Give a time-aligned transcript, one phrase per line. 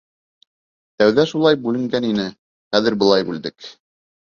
[1.03, 2.27] Тәүҙә шулай бүленгән ине,
[2.79, 3.73] хәҙер былай бүлдек.